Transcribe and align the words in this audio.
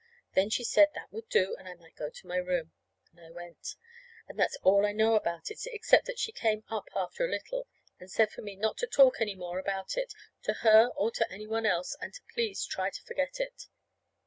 Then 0.33 0.49
she 0.49 0.63
said 0.63 0.87
that 0.95 1.11
would 1.13 1.29
do, 1.29 1.55
and 1.59 1.67
I 1.67 1.75
might 1.75 1.95
go 1.95 2.09
to 2.09 2.25
my 2.25 2.37
room. 2.37 2.71
And 3.11 3.19
I 3.23 3.29
went. 3.29 3.75
And 4.27 4.39
that's 4.39 4.57
all 4.63 4.83
I 4.83 4.93
know 4.93 5.13
about 5.13 5.51
it, 5.51 5.61
except 5.67 6.07
that 6.07 6.17
she 6.17 6.31
came 6.31 6.63
up, 6.71 6.89
after 6.95 7.23
a 7.23 7.29
little, 7.29 7.67
and 7.99 8.09
said 8.09 8.31
for 8.31 8.41
me 8.41 8.55
not 8.55 8.79
to 8.79 8.87
talk 8.87 9.21
any 9.21 9.35
more 9.35 9.59
about 9.59 9.97
it, 9.97 10.15
to 10.41 10.53
her, 10.65 10.87
or 10.95 11.11
to 11.11 11.31
any 11.31 11.45
one 11.45 11.67
else; 11.67 11.95
and 12.01 12.15
to 12.15 12.21
please 12.33 12.65
try 12.65 12.89
to 12.89 13.03
forget 13.03 13.39
it. 13.39 13.67